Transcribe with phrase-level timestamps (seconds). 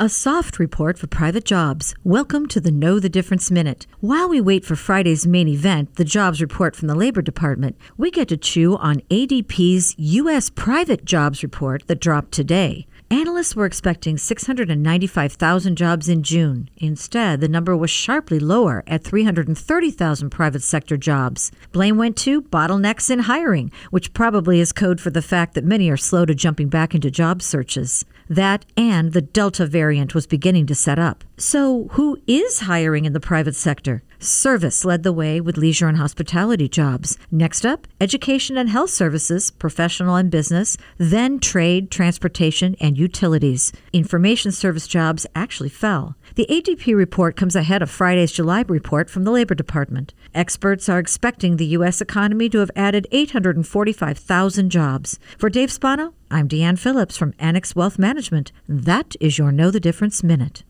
[0.00, 1.94] a soft report for private jobs.
[2.04, 3.86] Welcome to the Know the Difference Minute.
[4.00, 8.10] While we wait for Friday's main event, the jobs report from the Labor Department, we
[8.10, 10.48] get to chew on ADP's U.S.
[10.48, 12.86] private jobs report that dropped today.
[13.12, 16.70] Analysts were expecting 695,000 jobs in June.
[16.76, 21.50] Instead, the number was sharply lower at 330,000 private sector jobs.
[21.72, 25.90] Blame went to bottlenecks in hiring, which probably is code for the fact that many
[25.90, 28.04] are slow to jumping back into job searches.
[28.28, 31.24] That and the Delta variant was beginning to set up.
[31.36, 34.04] So, who is hiring in the private sector?
[34.20, 37.16] Service led the way with leisure and hospitality jobs.
[37.32, 43.72] Next up, education and health services, professional and business, then trade, transportation, and utilities.
[43.92, 46.14] Information service jobs actually fell.
[46.36, 50.14] The ADP report comes ahead of Friday's July report from the Labor Department.
[50.34, 52.00] Experts are expecting the U.S.
[52.00, 55.18] economy to have added 845,000 jobs.
[55.38, 58.52] For Dave Spano, I'm Deanne Phillips from Annex Wealth Management.
[58.68, 60.62] That is your Know the Difference Minute.